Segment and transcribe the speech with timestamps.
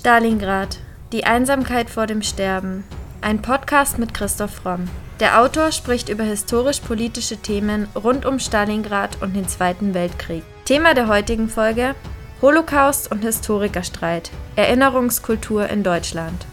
[0.00, 0.78] Stalingrad.
[1.12, 2.84] Die Einsamkeit vor dem Sterben.
[3.20, 4.88] Ein Podcast mit Christoph Romm.
[5.20, 10.42] Der Autor spricht über historisch-politische Themen rund um Stalingrad und den Zweiten Weltkrieg.
[10.64, 11.94] Thema der heutigen Folge:
[12.40, 14.30] Holocaust und Historikerstreit.
[14.56, 16.46] Erinnerungskultur in Deutschland.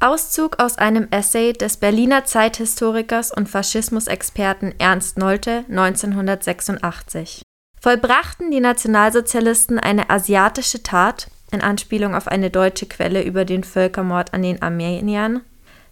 [0.00, 7.42] Auszug aus einem Essay des Berliner Zeithistorikers und Faschismusexperten Ernst Nolte 1986.
[7.84, 14.32] Vollbrachten die Nationalsozialisten eine asiatische Tat, in Anspielung auf eine deutsche Quelle über den Völkermord
[14.32, 15.42] an den Armeniern?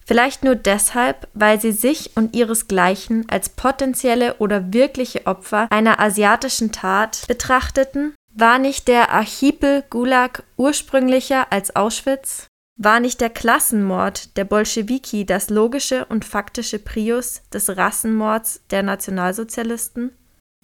[0.07, 6.73] Vielleicht nur deshalb, weil sie sich und ihresgleichen als potenzielle oder wirkliche Opfer einer asiatischen
[6.73, 8.15] Tat betrachteten?
[8.35, 12.47] War nicht der Archipel Gulag ursprünglicher als Auschwitz?
[12.79, 20.13] War nicht der Klassenmord der Bolschewiki das logische und faktische Prius des Rassenmords der Nationalsozialisten?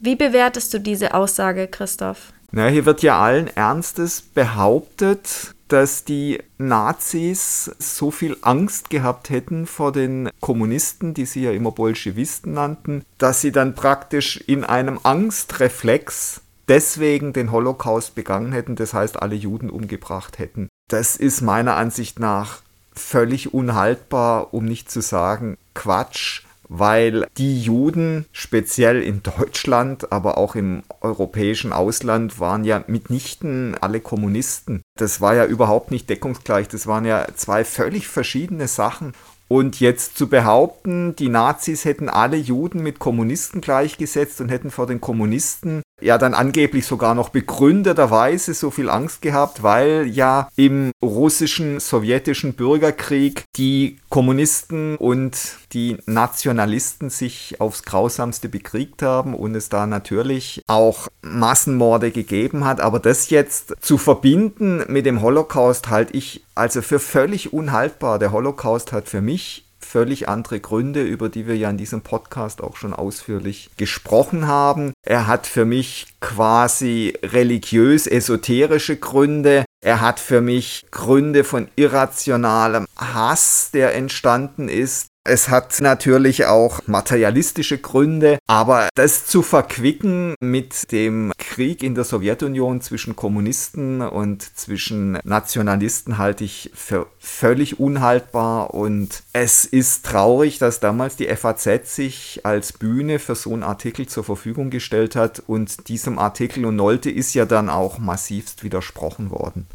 [0.01, 2.33] Wie bewertest du diese Aussage, Christoph?
[2.53, 9.67] Na, hier wird ja allen Ernstes behauptet, dass die Nazis so viel Angst gehabt hätten
[9.67, 15.01] vor den Kommunisten, die sie ja immer Bolschewisten nannten, dass sie dann praktisch in einem
[15.03, 20.69] Angstreflex deswegen den Holocaust begangen hätten, das heißt alle Juden umgebracht hätten.
[20.89, 28.27] Das ist meiner Ansicht nach völlig unhaltbar, um nicht zu sagen Quatsch weil die Juden,
[28.33, 34.83] speziell in Deutschland, aber auch im europäischen Ausland, waren ja mitnichten alle Kommunisten.
[34.97, 36.69] Das war ja überhaupt nicht deckungsgleich.
[36.69, 39.13] Das waren ja zwei völlig verschiedene Sachen.
[39.49, 44.87] Und jetzt zu behaupten, die Nazis hätten alle Juden mit Kommunisten gleichgesetzt und hätten vor
[44.87, 50.93] den Kommunisten ja dann angeblich sogar noch begründeterweise so viel Angst gehabt, weil ja im
[51.03, 55.37] russischen, sowjetischen Bürgerkrieg die Kommunisten und
[55.73, 62.81] die Nationalisten sich aufs grausamste bekriegt haben und es da natürlich auch Massenmorde gegeben hat.
[62.81, 68.19] Aber das jetzt zu verbinden mit dem Holocaust halte ich also für völlig unhaltbar.
[68.19, 72.63] Der Holocaust hat für mich völlig andere Gründe, über die wir ja in diesem Podcast
[72.63, 74.93] auch schon ausführlich gesprochen haben.
[75.07, 79.65] Er hat für mich quasi religiös-esoterische Gründe.
[79.81, 85.07] Er hat für mich Gründe von irrationalem Hass, der entstanden ist.
[85.31, 92.05] Es hat natürlich auch materialistische Gründe, aber das zu verquicken mit dem Krieg in der
[92.05, 100.59] Sowjetunion zwischen Kommunisten und zwischen Nationalisten halte ich für völlig unhaltbar und es ist traurig,
[100.61, 105.43] dass damals die FAZ sich als Bühne für so einen Artikel zur Verfügung gestellt hat
[105.47, 109.67] und diesem Artikel und Nolte ist ja dann auch massivst widersprochen worden.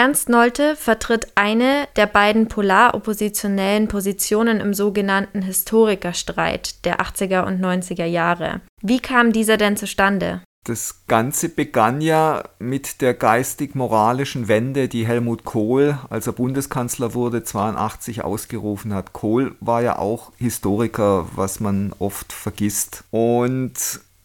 [0.00, 8.06] Ernst Nolte vertritt eine der beiden polar-oppositionellen Positionen im sogenannten Historikerstreit der 80er und 90er
[8.06, 8.62] Jahre.
[8.80, 10.40] Wie kam dieser denn zustande?
[10.64, 17.44] Das Ganze begann ja mit der geistig-moralischen Wende, die Helmut Kohl, als er Bundeskanzler wurde,
[17.44, 19.12] 82 ausgerufen hat.
[19.12, 23.04] Kohl war ja auch Historiker, was man oft vergisst.
[23.10, 23.74] Und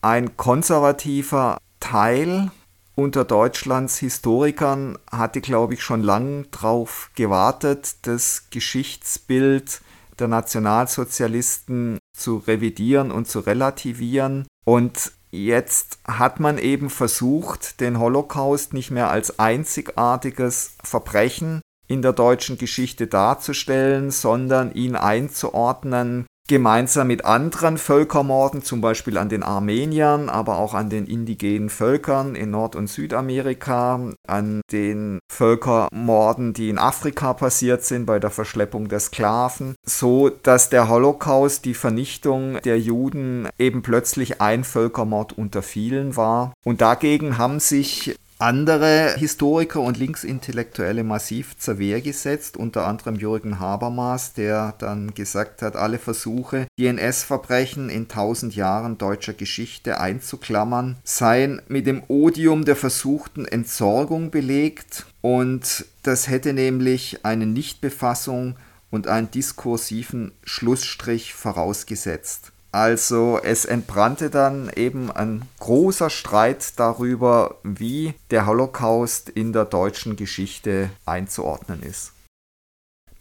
[0.02, 2.50] ein konservativer Teil
[2.96, 9.82] unter Deutschlands Historikern hatte, glaube ich, schon lange darauf gewartet, das Geschichtsbild
[10.18, 14.48] der Nationalsozialisten zu revidieren und zu relativieren.
[14.66, 22.14] Und jetzt hat man eben versucht, den Holocaust nicht mehr als einzigartiges Verbrechen in der
[22.14, 30.30] deutschen Geschichte darzustellen, sondern ihn einzuordnen gemeinsam mit anderen Völkermorden, zum Beispiel an den Armeniern,
[30.30, 36.78] aber auch an den indigenen Völkern in Nord- und Südamerika, an den Völkermorden, die in
[36.78, 42.80] Afrika passiert sind bei der Verschleppung der Sklaven, so dass der Holocaust, die Vernichtung der
[42.80, 46.54] Juden eben plötzlich ein Völkermord unter vielen war.
[46.64, 53.60] Und dagegen haben sich andere Historiker und Linksintellektuelle massiv zur Wehr gesetzt, unter anderem Jürgen
[53.60, 60.98] Habermas, der dann gesagt hat, alle Versuche, die NS-Verbrechen in tausend Jahren deutscher Geschichte einzuklammern,
[61.04, 68.58] seien mit dem Odium der versuchten Entsorgung belegt und das hätte nämlich eine Nichtbefassung
[68.92, 72.52] und einen diskursiven Schlussstrich vorausgesetzt.
[72.76, 80.18] Also es entbrannte dann eben ein großer Streit darüber, wie der Holocaust in der deutschen
[80.18, 82.12] Geschichte einzuordnen ist.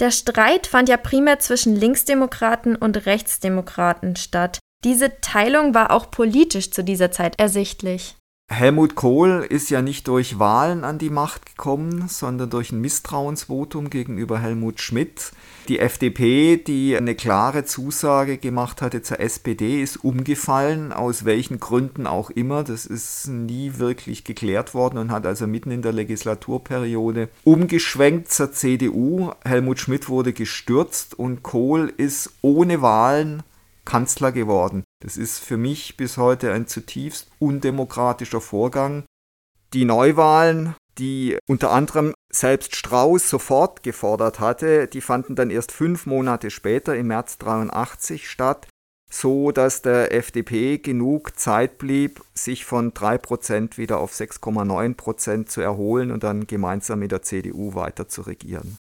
[0.01, 4.59] Der Streit fand ja primär zwischen Linksdemokraten und Rechtsdemokraten statt.
[4.83, 8.17] Diese Teilung war auch politisch zu dieser Zeit ersichtlich.
[8.51, 13.89] Helmut Kohl ist ja nicht durch Wahlen an die Macht gekommen, sondern durch ein Misstrauensvotum
[13.89, 15.33] gegenüber Helmut Schmidt.
[15.69, 22.07] Die FDP, die eine klare Zusage gemacht hatte zur SPD, ist umgefallen, aus welchen Gründen
[22.07, 22.65] auch immer.
[22.65, 28.53] Das ist nie wirklich geklärt worden und hat also mitten in der Legislaturperiode umgeschwenkt zur
[28.53, 29.33] CDU.
[29.43, 33.43] Helmut Schmidt wurde gestürzt und Kohl ist ohne Wahlen
[33.85, 34.85] Kanzler geworden.
[35.03, 39.05] Das ist für mich bis heute ein zutiefst undemokratischer Vorgang.
[39.73, 46.07] Die Neuwahlen, die unter anderem selbst Strauß sofort gefordert hatte, die fanden dann erst fünf
[46.07, 48.69] Monate später im März 83 statt,
[49.11, 56.11] so dass der FDP genug Zeit blieb, sich von 3% wieder auf 6,9% zu erholen
[56.11, 58.77] und dann gemeinsam mit der CDU weiter zu regieren.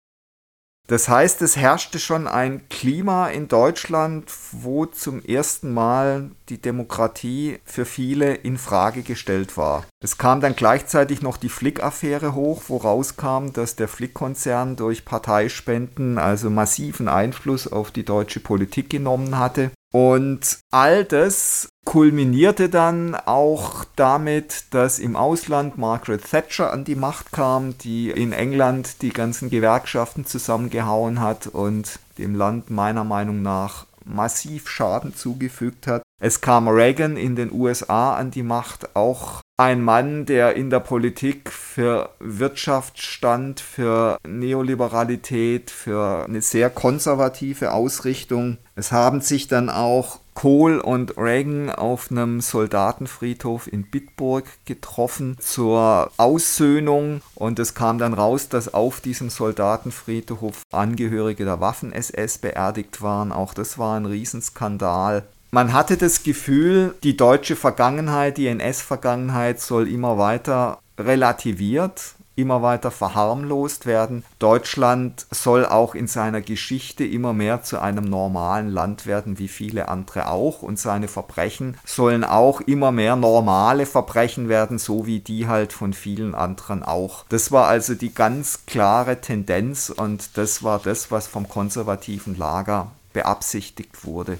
[0.91, 7.61] Das heißt, es herrschte schon ein Klima in Deutschland, wo zum ersten Mal die Demokratie
[7.65, 9.85] für viele in Frage gestellt war.
[10.03, 16.19] Es kam dann gleichzeitig noch die Flick-Affäre hoch, wo rauskam, dass der Flick-Konzern durch Parteispenden
[16.19, 19.71] also massiven Einfluss auf die deutsche Politik genommen hatte.
[19.93, 27.33] Und all das kulminierte dann auch damit, dass im Ausland Margaret Thatcher an die Macht
[27.33, 33.87] kam, die in England die ganzen Gewerkschaften zusammengehauen hat und dem Land meiner Meinung nach
[34.05, 36.03] massiv Schaden zugefügt hat.
[36.21, 40.81] Es kam Reagan in den USA an die Macht, auch ein Mann, der in der
[40.81, 48.57] Politik für Wirtschaft stand, für Neoliberalität, für eine sehr konservative Ausrichtung.
[48.75, 56.11] Es haben sich dann auch Kohl und Reagan auf einem Soldatenfriedhof in Bitburg getroffen zur
[56.17, 63.31] Aussöhnung und es kam dann raus, dass auf diesem Soldatenfriedhof Angehörige der Waffen-SS beerdigt waren.
[63.31, 65.25] Auch das war ein Riesenskandal.
[65.51, 72.91] Man hatte das Gefühl, die deutsche Vergangenheit, die NS-Vergangenheit soll immer weiter relativiert immer weiter
[72.91, 74.25] verharmlost werden.
[74.39, 79.89] Deutschland soll auch in seiner Geschichte immer mehr zu einem normalen Land werden, wie viele
[79.89, 80.63] andere auch.
[80.63, 85.93] Und seine Verbrechen sollen auch immer mehr normale Verbrechen werden, so wie die halt von
[85.93, 87.25] vielen anderen auch.
[87.29, 92.91] Das war also die ganz klare Tendenz und das war das, was vom konservativen Lager
[93.13, 94.39] beabsichtigt wurde.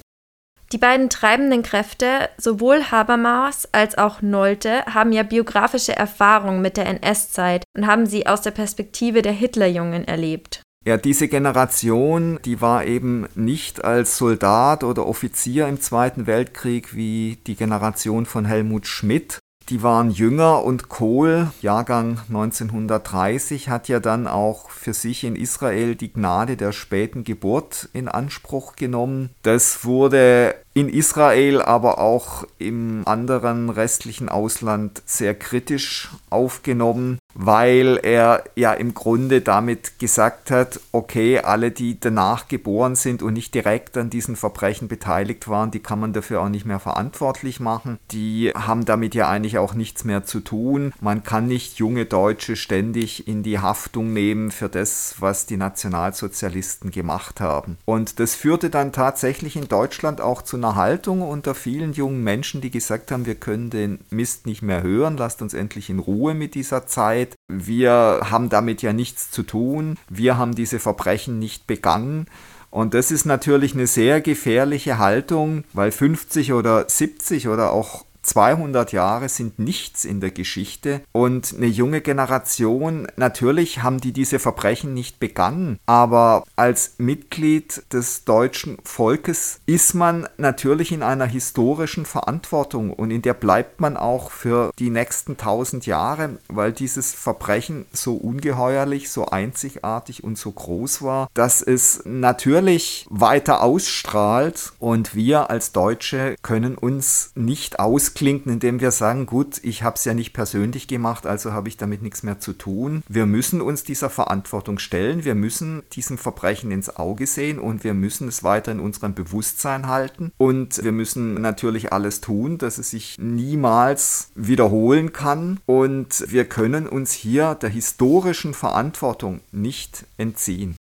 [0.71, 6.85] Die beiden treibenden Kräfte, sowohl Habermas als auch Nolte, haben ja biografische Erfahrungen mit der
[6.85, 10.61] NS-Zeit und haben sie aus der Perspektive der Hitlerjungen erlebt.
[10.83, 17.37] Ja, diese Generation, die war eben nicht als Soldat oder Offizier im Zweiten Weltkrieg wie
[17.45, 24.27] die Generation von Helmut Schmidt, die waren jünger und Kohl, Jahrgang 1930, hat ja dann
[24.27, 29.29] auch für sich in Israel die Gnade der späten Geburt in Anspruch genommen.
[29.43, 38.43] Das wurde in Israel, aber auch im anderen restlichen Ausland sehr kritisch aufgenommen, weil er
[38.55, 43.97] ja im Grunde damit gesagt hat, okay, alle, die danach geboren sind und nicht direkt
[43.97, 47.99] an diesen Verbrechen beteiligt waren, die kann man dafür auch nicht mehr verantwortlich machen.
[48.11, 50.93] Die haben damit ja eigentlich auch nichts mehr zu tun.
[51.01, 56.91] Man kann nicht junge Deutsche ständig in die Haftung nehmen für das, was die Nationalsozialisten
[56.91, 57.77] gemacht haben.
[57.85, 62.61] Und das führte dann tatsächlich in Deutschland auch zu einer Haltung unter vielen jungen Menschen,
[62.61, 66.33] die gesagt haben, wir können den Mist nicht mehr hören, lasst uns endlich in Ruhe
[66.33, 67.35] mit dieser Zeit.
[67.47, 72.27] Wir haben damit ja nichts zu tun, wir haben diese Verbrechen nicht begangen.
[72.69, 78.91] Und das ist natürlich eine sehr gefährliche Haltung, weil 50 oder 70 oder auch 200
[78.91, 81.01] Jahre sind nichts in der Geschichte.
[81.11, 88.25] Und eine junge Generation, natürlich haben die diese Verbrechen nicht begangen, aber als Mitglied des
[88.25, 94.31] deutschen Volkes ist man natürlich in einer historischen Verantwortung und in der bleibt man auch
[94.31, 101.01] für die nächsten 1000 Jahre, weil dieses Verbrechen so ungeheuerlich, so einzigartig und so groß
[101.01, 104.73] war, dass es natürlich weiter ausstrahlt.
[104.79, 109.95] Und wir als Deutsche können uns nicht aus ausklinken, indem wir sagen, gut, ich habe
[109.95, 113.03] es ja nicht persönlich gemacht, also habe ich damit nichts mehr zu tun.
[113.07, 117.93] Wir müssen uns dieser Verantwortung stellen, wir müssen diesem Verbrechen ins Auge sehen und wir
[117.93, 122.89] müssen es weiter in unserem Bewusstsein halten und wir müssen natürlich alles tun, dass es
[122.89, 130.75] sich niemals wiederholen kann und wir können uns hier der historischen Verantwortung nicht entziehen.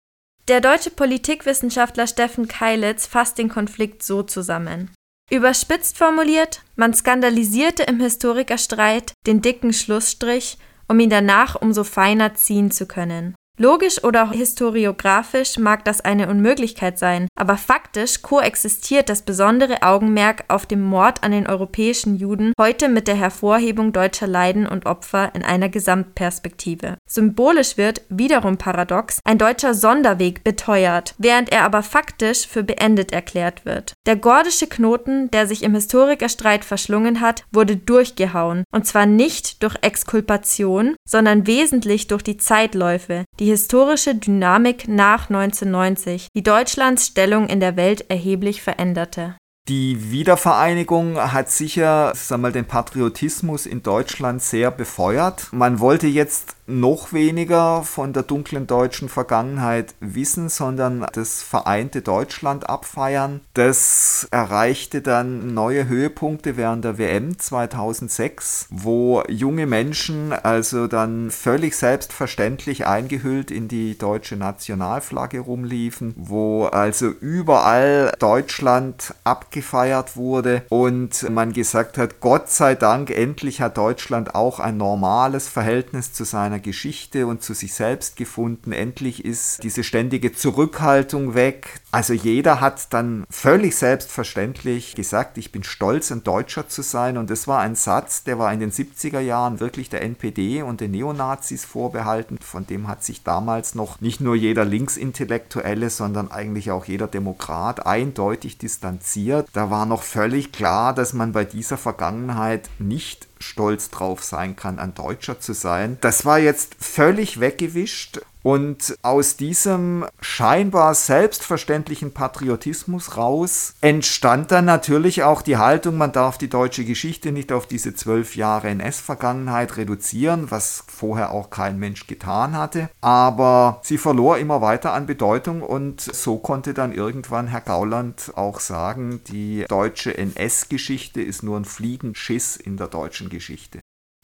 [0.49, 4.91] Der deutsche Politikwissenschaftler Steffen Keilitz fasst den Konflikt so zusammen.
[5.33, 10.59] Überspitzt formuliert, man skandalisierte im Historikerstreit den dicken Schlussstrich,
[10.89, 13.37] um ihn danach umso feiner ziehen zu können.
[13.57, 20.67] Logisch oder historiografisch mag das eine Unmöglichkeit sein, aber faktisch koexistiert das besondere Augenmerk auf
[20.67, 25.45] dem Mord an den europäischen Juden heute mit der Hervorhebung deutscher Leiden und Opfer in
[25.45, 26.97] einer Gesamtperspektive.
[27.13, 33.65] Symbolisch wird, wiederum paradox, ein deutscher Sonderweg beteuert, während er aber faktisch für beendet erklärt
[33.65, 33.95] wird.
[34.07, 39.75] Der gordische Knoten, der sich im Historikerstreit verschlungen hat, wurde durchgehauen, und zwar nicht durch
[39.83, 47.59] Exkulpation, sondern wesentlich durch die Zeitläufe, die historische Dynamik nach 1990, die Deutschlands Stellung in
[47.59, 49.35] der Welt erheblich veränderte.
[49.71, 55.47] Die Wiedervereinigung hat sicher sag mal, den Patriotismus in Deutschland sehr befeuert.
[55.53, 62.69] Man wollte jetzt noch weniger von der dunklen deutschen Vergangenheit wissen, sondern das vereinte Deutschland
[62.69, 63.41] abfeiern.
[63.55, 71.77] Das erreichte dann neue Höhepunkte während der WM 2006, wo junge Menschen also dann völlig
[71.77, 81.53] selbstverständlich eingehüllt in die deutsche Nationalflagge rumliefen, wo also überall Deutschland abgefeiert wurde und man
[81.53, 87.27] gesagt hat, Gott sei Dank, endlich hat Deutschland auch ein normales Verhältnis zu seiner Geschichte
[87.27, 88.73] und zu sich selbst gefunden.
[88.73, 91.81] Endlich ist diese ständige Zurückhaltung weg.
[91.93, 97.19] Also jeder hat dann völlig selbstverständlich gesagt, ich bin stolz, ein Deutscher zu sein.
[97.19, 100.81] Und das war ein Satz, der war in den 70er Jahren wirklich der NPD und
[100.81, 102.39] den Neonazis vorbehalten.
[102.41, 107.87] Von dem hat sich damals noch nicht nur jeder Linksintellektuelle, sondern eigentlich auch jeder Demokrat
[107.87, 109.49] eindeutig distanziert.
[109.53, 114.79] Da war noch völlig klar, dass man bei dieser Vergangenheit nicht stolz drauf sein kann,
[114.79, 115.99] ein Deutscher zu sein.
[116.03, 125.23] Das war jetzt völlig weggewischt und aus diesem scheinbar selbstverständlichen Patriotismus raus entstand dann natürlich
[125.23, 130.51] auch die Haltung, man darf die deutsche Geschichte nicht auf diese zwölf Jahre NS-Vergangenheit reduzieren,
[130.51, 132.89] was vorher auch kein Mensch getan hatte.
[133.01, 138.61] Aber sie verlor immer weiter an Bedeutung und so konnte dann irgendwann Herr Gauland auch
[138.61, 143.81] sagen, die deutsche NS-Geschichte ist nur ein Fliegenschiss in der deutschen Geschichte.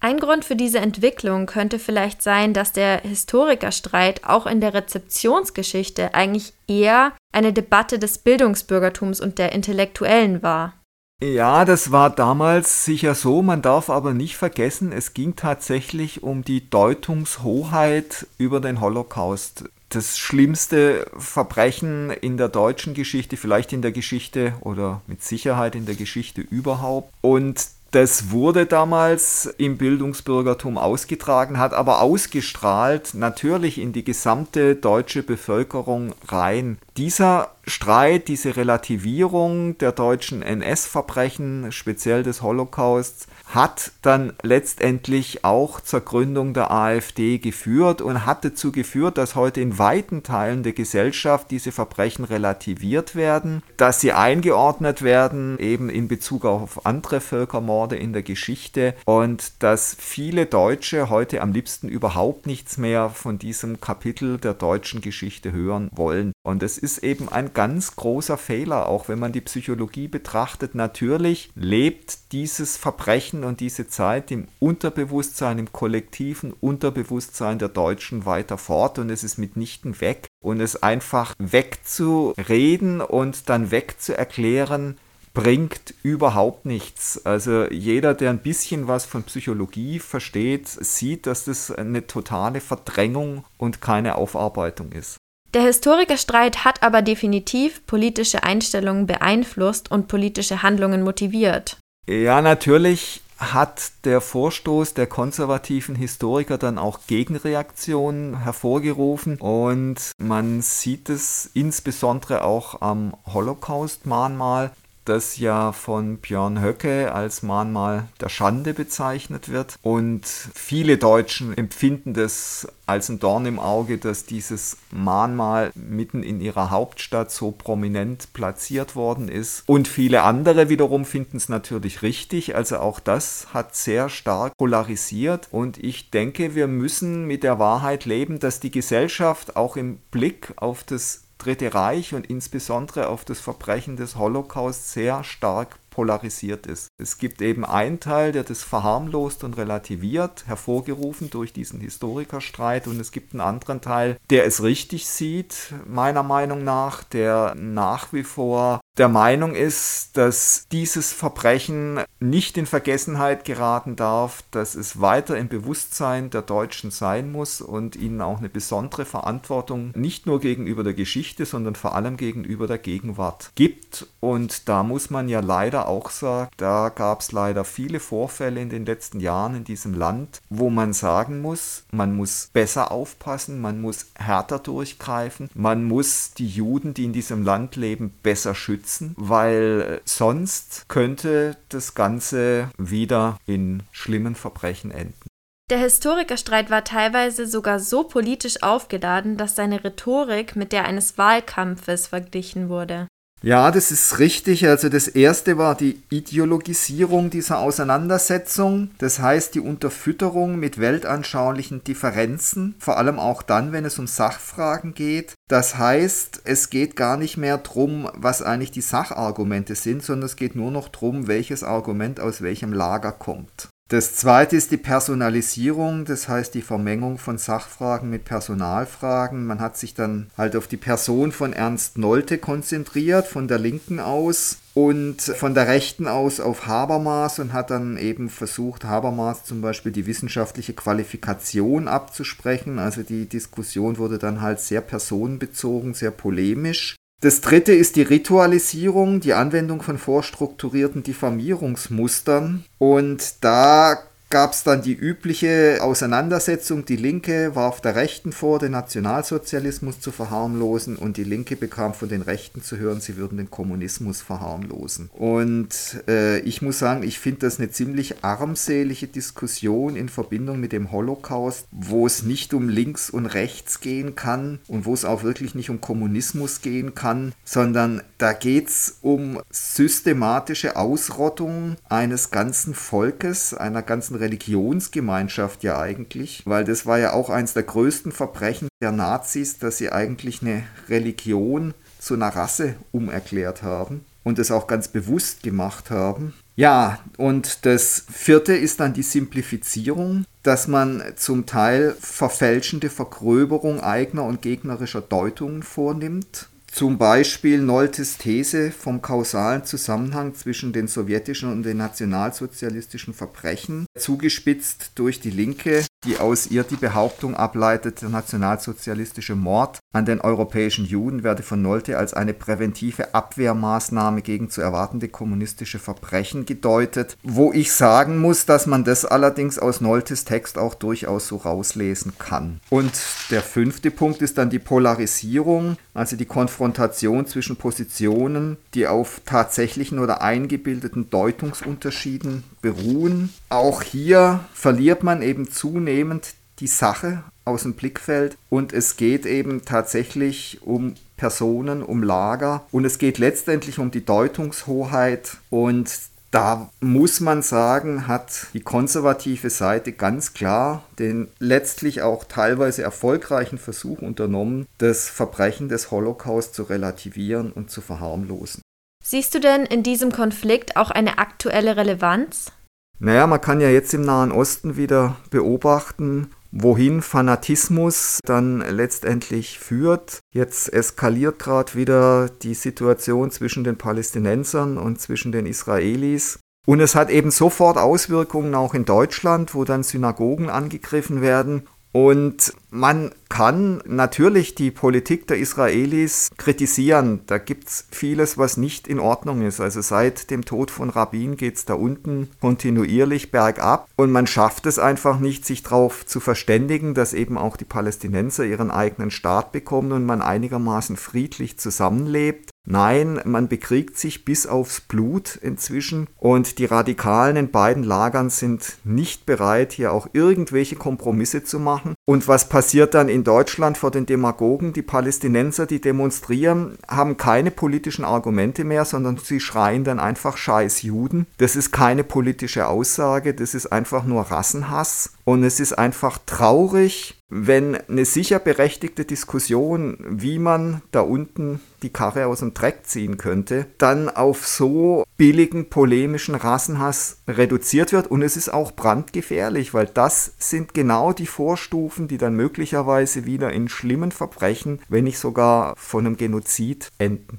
[0.06, 6.14] Ein Grund für diese Entwicklung könnte vielleicht sein, dass der Historikerstreit auch in der Rezeptionsgeschichte
[6.14, 10.74] eigentlich eher eine Debatte des Bildungsbürgertums und der Intellektuellen war.
[11.20, 16.44] Ja, das war damals sicher so, man darf aber nicht vergessen, es ging tatsächlich um
[16.44, 19.64] die Deutungshoheit über den Holocaust.
[19.88, 25.84] Das schlimmste Verbrechen in der deutschen Geschichte, vielleicht in der Geschichte oder mit Sicherheit in
[25.84, 27.12] der Geschichte überhaupt.
[27.22, 35.22] Und das wurde damals im Bildungsbürgertum ausgetragen, hat aber ausgestrahlt natürlich in die gesamte deutsche
[35.22, 36.78] Bevölkerung rein.
[36.96, 46.00] Dieser Streit, diese Relativierung der deutschen NS-Verbrechen, speziell des Holocausts, hat dann letztendlich auch zur
[46.00, 51.50] Gründung der AfD geführt und hat dazu geführt, dass heute in weiten Teilen der Gesellschaft
[51.50, 58.12] diese Verbrechen relativiert werden, dass sie eingeordnet werden, eben in Bezug auf andere Völkermorde in
[58.12, 64.38] der Geschichte und dass viele Deutsche heute am liebsten überhaupt nichts mehr von diesem Kapitel
[64.38, 66.32] der deutschen Geschichte hören wollen.
[66.44, 70.74] Und ist eben ein ganz großer Fehler, auch wenn man die Psychologie betrachtet.
[70.74, 78.58] Natürlich lebt dieses Verbrechen und diese Zeit im Unterbewusstsein, im kollektiven Unterbewusstsein der Deutschen weiter
[78.58, 80.26] fort und es ist mitnichten weg.
[80.42, 84.96] Und es einfach wegzureden und dann wegzuerklären,
[85.36, 87.26] bringt überhaupt nichts.
[87.26, 93.44] Also jeder, der ein bisschen was von Psychologie versteht, sieht, dass das eine totale Verdrängung
[93.58, 95.18] und keine Aufarbeitung ist.
[95.56, 101.78] Der Historikerstreit hat aber definitiv politische Einstellungen beeinflusst und politische Handlungen motiviert.
[102.06, 111.08] Ja, natürlich hat der Vorstoß der konservativen Historiker dann auch Gegenreaktionen hervorgerufen und man sieht
[111.08, 114.72] es insbesondere auch am Holocaust-Mahnmal,
[115.08, 119.76] das ja von Björn Höcke als Mahnmal der Schande bezeichnet wird.
[119.82, 126.40] Und viele Deutschen empfinden das als ein Dorn im Auge, dass dieses Mahnmal mitten in
[126.40, 129.64] ihrer Hauptstadt so prominent platziert worden ist.
[129.66, 132.54] Und viele andere wiederum finden es natürlich richtig.
[132.54, 135.48] Also auch das hat sehr stark polarisiert.
[135.50, 140.52] Und ich denke, wir müssen mit der Wahrheit leben, dass die Gesellschaft auch im Blick
[140.56, 146.88] auf das Dritte Reich und insbesondere auf das Verbrechen des Holocaust sehr stark polarisiert ist.
[146.98, 153.00] Es gibt eben einen Teil, der das verharmlost und relativiert, hervorgerufen durch diesen Historikerstreit, und
[153.00, 158.24] es gibt einen anderen Teil, der es richtig sieht, meiner Meinung nach, der nach wie
[158.24, 165.36] vor der Meinung ist, dass dieses Verbrechen nicht in Vergessenheit geraten darf, dass es weiter
[165.36, 170.82] im Bewusstsein der Deutschen sein muss und ihnen auch eine besondere Verantwortung nicht nur gegenüber
[170.82, 174.06] der Geschichte, sondern vor allem gegenüber der Gegenwart gibt.
[174.20, 178.70] Und da muss man ja leider auch sagen, da gab es leider viele Vorfälle in
[178.70, 183.80] den letzten Jahren in diesem Land, wo man sagen muss, man muss besser aufpassen, man
[183.80, 189.14] muss härter durchgreifen, man muss die Juden, die in diesem Land leben, besser schützen schützen,
[189.16, 195.28] weil sonst könnte das Ganze wieder in schlimmen Verbrechen enden.
[195.68, 202.06] Der Historikerstreit war teilweise sogar so politisch aufgeladen, dass seine Rhetorik mit der eines Wahlkampfes
[202.06, 203.08] verglichen wurde.
[203.42, 204.66] Ja, das ist richtig.
[204.66, 208.90] Also das erste war die Ideologisierung dieser Auseinandersetzung.
[208.98, 214.94] Das heißt die Unterfütterung mit weltanschaulichen Differenzen, vor allem auch dann, wenn es um Sachfragen
[214.94, 215.34] geht.
[215.48, 220.36] Das heißt, es geht gar nicht mehr darum, was eigentlich die Sachargumente sind, sondern es
[220.36, 223.68] geht nur noch darum, welches Argument aus welchem Lager kommt.
[223.88, 229.46] Das zweite ist die Personalisierung, das heißt die Vermengung von Sachfragen mit Personalfragen.
[229.46, 234.00] Man hat sich dann halt auf die Person von Ernst Nolte konzentriert, von der Linken
[234.00, 239.60] aus und von der Rechten aus auf Habermas und hat dann eben versucht, Habermas zum
[239.60, 242.80] Beispiel die wissenschaftliche Qualifikation abzusprechen.
[242.80, 246.96] Also die Diskussion wurde dann halt sehr personenbezogen, sehr polemisch.
[247.20, 252.64] Das dritte ist die Ritualisierung, die Anwendung von vorstrukturierten Diffamierungsmustern.
[252.78, 256.84] Und da gab es dann die übliche Auseinandersetzung.
[256.84, 262.08] Die Linke warf der Rechten vor, den Nationalsozialismus zu verharmlosen und die Linke bekam von
[262.08, 265.10] den Rechten zu hören, sie würden den Kommunismus verharmlosen.
[265.12, 270.72] Und äh, ich muss sagen, ich finde das eine ziemlich armselige Diskussion in Verbindung mit
[270.72, 275.22] dem Holocaust, wo es nicht um links und rechts gehen kann und wo es auch
[275.22, 282.74] wirklich nicht um Kommunismus gehen kann, sondern da geht es um systematische Ausrottung eines ganzen
[282.74, 288.68] Volkes, einer ganzen Religionsgemeinschaft ja eigentlich, weil das war ja auch eines der größten Verbrechen
[288.82, 294.66] der Nazis, dass sie eigentlich eine Religion zu einer Rasse umerklärt haben und es auch
[294.66, 296.34] ganz bewusst gemacht haben.
[296.56, 304.24] Ja, und das vierte ist dann die Simplifizierung, dass man zum Teil verfälschende Vergröberung eigener
[304.24, 311.62] und gegnerischer Deutungen vornimmt zum Beispiel Noltes These vom kausalen Zusammenhang zwischen den sowjetischen und
[311.62, 319.34] den nationalsozialistischen Verbrechen, zugespitzt durch die Linke, die aus ihr die Behauptung ableitet, der nationalsozialistische
[319.34, 325.08] Mord an den europäischen Juden werde von Nolte als eine präventive Abwehrmaßnahme gegen zu erwartende
[325.08, 330.74] kommunistische Verbrechen gedeutet, wo ich sagen muss, dass man das allerdings aus Noltes Text auch
[330.74, 332.60] durchaus so rauslesen kann.
[332.70, 332.92] Und
[333.30, 339.98] der fünfte Punkt ist dann die Polarisierung, also die Konfrontation zwischen Positionen, die auf tatsächlichen
[339.98, 343.32] oder eingebildeten Deutungsunterschieden beruhen.
[343.48, 349.64] Auch hier verliert man eben zunehmend die Sache aus dem Blickfeld und es geht eben
[349.64, 355.90] tatsächlich um Personen, um Lager und es geht letztendlich um die Deutungshoheit und
[356.32, 363.58] da muss man sagen, hat die konservative Seite ganz klar den letztlich auch teilweise erfolgreichen
[363.58, 368.60] Versuch unternommen, das Verbrechen des Holocaust zu relativieren und zu verharmlosen.
[369.08, 372.50] Siehst du denn in diesem Konflikt auch eine aktuelle Relevanz?
[372.98, 380.20] Naja, man kann ja jetzt im Nahen Osten wieder beobachten, wohin Fanatismus dann letztendlich führt.
[380.32, 386.38] Jetzt eskaliert gerade wieder die Situation zwischen den Palästinensern und zwischen den Israelis.
[386.66, 392.52] Und es hat eben sofort Auswirkungen auch in Deutschland, wo dann Synagogen angegriffen werden und
[392.68, 397.20] man kann natürlich die Politik der Israelis kritisieren.
[397.26, 399.62] Da gibt es vieles, was nicht in Ordnung ist.
[399.62, 403.88] Also seit dem Tod von Rabin geht es da unten kontinuierlich bergab.
[403.96, 408.44] Und man schafft es einfach nicht, sich darauf zu verständigen, dass eben auch die Palästinenser
[408.44, 412.50] ihren eigenen Staat bekommen und man einigermaßen friedlich zusammenlebt.
[412.68, 418.78] Nein, man bekriegt sich bis aufs Blut inzwischen und die Radikalen in beiden Lagern sind
[418.82, 421.94] nicht bereit, hier auch irgendwelche Kompromisse zu machen.
[422.04, 424.72] Und was passiert dann in Deutschland vor den Demagogen?
[424.72, 430.82] Die Palästinenser, die demonstrieren, haben keine politischen Argumente mehr, sondern sie schreien dann einfach Scheiß
[430.82, 431.26] Juden.
[431.38, 435.12] Das ist keine politische Aussage, das ist einfach nur Rassenhass.
[435.28, 441.90] Und es ist einfach traurig, wenn eine sicher berechtigte Diskussion, wie man da unten die
[441.90, 448.06] Karre aus dem Dreck ziehen könnte, dann auf so billigen polemischen Rassenhass reduziert wird.
[448.06, 453.52] Und es ist auch brandgefährlich, weil das sind genau die Vorstufen, die dann möglicherweise wieder
[453.52, 457.38] in schlimmen Verbrechen, wenn nicht sogar von einem Genozid enden.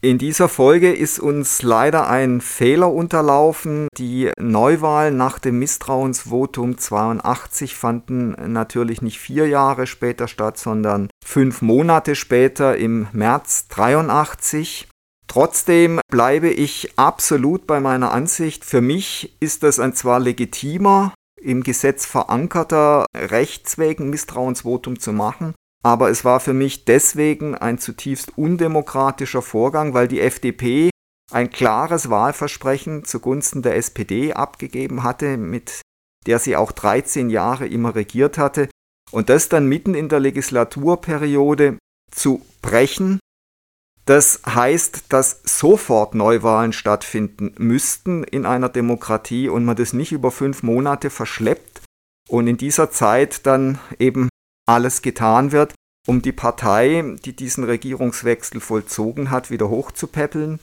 [0.00, 3.88] In dieser Folge ist uns leider ein Fehler unterlaufen.
[3.98, 11.62] Die Neuwahlen nach dem Misstrauensvotum 82 fanden natürlich nicht vier Jahre später statt, sondern fünf
[11.62, 14.86] Monate später im März 83.
[15.26, 18.64] Trotzdem bleibe ich absolut bei meiner Ansicht.
[18.64, 25.54] Für mich ist das ein zwar legitimer, im Gesetz verankerter Rechtsweg ein Misstrauensvotum zu machen,
[25.88, 30.90] aber es war für mich deswegen ein zutiefst undemokratischer Vorgang, weil die FDP
[31.32, 35.80] ein klares Wahlversprechen zugunsten der SPD abgegeben hatte, mit
[36.26, 38.68] der sie auch 13 Jahre immer regiert hatte.
[39.12, 41.78] Und das dann mitten in der Legislaturperiode
[42.10, 43.18] zu brechen,
[44.04, 50.30] das heißt, dass sofort Neuwahlen stattfinden müssten in einer Demokratie und man das nicht über
[50.30, 51.80] fünf Monate verschleppt
[52.28, 54.28] und in dieser Zeit dann eben
[54.68, 55.74] alles getan wird,
[56.06, 60.60] um die Partei, die diesen Regierungswechsel vollzogen hat, wieder hochzupäppeln.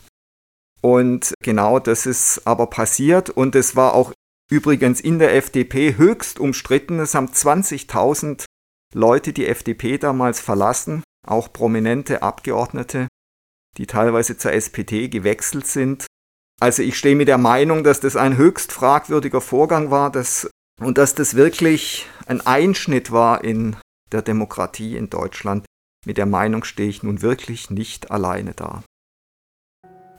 [0.81, 4.13] Und genau das ist aber passiert und es war auch
[4.51, 6.99] übrigens in der FDP höchst umstritten.
[6.99, 8.45] Es haben 20.000
[8.93, 13.07] Leute die FDP damals verlassen, auch prominente Abgeordnete,
[13.77, 16.05] die teilweise zur SPD gewechselt sind.
[16.61, 20.97] Also ich stehe mit der Meinung, dass das ein höchst fragwürdiger Vorgang war dass, und
[20.97, 23.75] dass das wirklich ein Einschnitt war in
[24.11, 25.65] der Demokratie in Deutschland.
[26.05, 28.83] Mit der Meinung stehe ich nun wirklich nicht alleine da.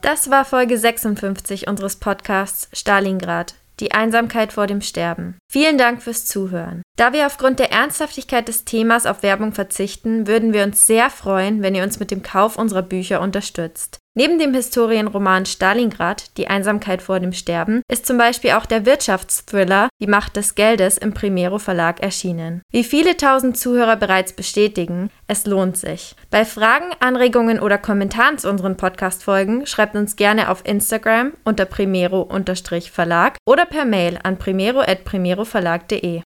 [0.01, 5.37] Das war Folge 56 unseres Podcasts Stalingrad, die Einsamkeit vor dem Sterben.
[5.51, 6.81] Vielen Dank fürs Zuhören.
[6.97, 11.61] Da wir aufgrund der Ernsthaftigkeit des Themas auf Werbung verzichten, würden wir uns sehr freuen,
[11.61, 13.99] wenn ihr uns mit dem Kauf unserer Bücher unterstützt.
[14.19, 19.89] Neben dem Historienroman Stalingrad, Die Einsamkeit vor dem Sterben, ist zum Beispiel auch der Wirtschaftsthriller
[20.01, 22.63] Die Macht des Geldes im Primero Verlag erschienen.
[22.71, 26.15] Wie viele tausend Zuhörer bereits bestätigen, es lohnt sich.
[26.31, 33.37] Bei Fragen, Anregungen oder Kommentaren zu unseren Podcast-Folgen schreibt uns gerne auf Instagram unter primero-verlag
[33.45, 36.23] oder per Mail an primero.primeroverlag.de.